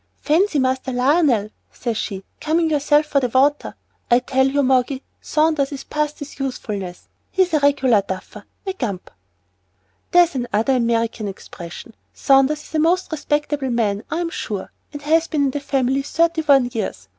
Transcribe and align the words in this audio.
'Fancy, 0.19 0.57
Master 0.57 0.91
Lionel,' 0.91 1.51
says 1.71 1.95
she, 1.95 2.23
'coming 2.39 2.71
yourself 2.71 3.05
for 3.05 3.23
'ot 3.23 3.35
water!' 3.35 3.75
I 4.09 4.17
tell 4.17 4.47
you, 4.47 4.63
Moggy, 4.63 5.03
Saunders 5.21 5.71
is 5.71 5.83
past 5.83 6.17
his 6.17 6.39
usefulness. 6.39 7.07
He's 7.29 7.53
a 7.53 7.59
regular 7.59 8.01
duffer 8.01 8.45
a 8.65 8.73
gump." 8.73 9.11
"There's 10.09 10.33
another 10.33 10.75
American 10.77 11.27
expression. 11.27 11.93
Saunders 12.15 12.63
is 12.63 12.73
a 12.73 12.79
most 12.79 13.11
respectable 13.11 13.69
man, 13.69 14.03
I'm 14.09 14.31
sure, 14.31 14.71
and 14.91 15.03
has 15.03 15.27
been 15.27 15.43
in 15.43 15.51
the 15.51 15.59
family 15.59 16.01
thirty 16.01 16.41
one 16.41 16.71
years. 16.73 17.07